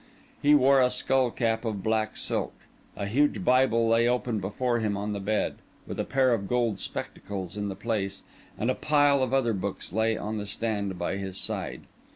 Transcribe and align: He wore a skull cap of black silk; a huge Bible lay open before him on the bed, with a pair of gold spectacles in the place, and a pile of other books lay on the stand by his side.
He 0.41 0.55
wore 0.55 0.81
a 0.81 0.89
skull 0.89 1.29
cap 1.29 1.63
of 1.63 1.83
black 1.83 2.17
silk; 2.17 2.65
a 2.97 3.05
huge 3.05 3.45
Bible 3.45 3.87
lay 3.87 4.07
open 4.07 4.39
before 4.39 4.79
him 4.79 4.97
on 4.97 5.13
the 5.13 5.19
bed, 5.19 5.57
with 5.85 5.99
a 5.99 6.03
pair 6.03 6.33
of 6.33 6.47
gold 6.47 6.79
spectacles 6.79 7.55
in 7.55 7.69
the 7.69 7.75
place, 7.75 8.23
and 8.57 8.71
a 8.71 8.73
pile 8.73 9.21
of 9.21 9.31
other 9.31 9.53
books 9.53 9.93
lay 9.93 10.17
on 10.17 10.39
the 10.39 10.47
stand 10.47 10.97
by 10.97 11.17
his 11.17 11.37
side. 11.37 11.81